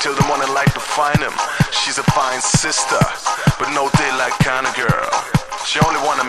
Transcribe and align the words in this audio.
till 0.00 0.14
the 0.14 0.26
morning 0.26 0.48
light 0.54 0.72
to 0.72 0.80
find 0.80 1.20
him. 1.20 1.32
She's 1.72 1.98
a 1.98 2.06
fine 2.16 2.40
sister, 2.40 3.00
but 3.60 3.68
no 3.76 3.92
daylight 4.00 4.32
kind 4.40 4.66
of 4.66 4.72
girl. 4.74 5.12
She 5.68 5.78
only 5.84 6.00
wanna 6.08 6.24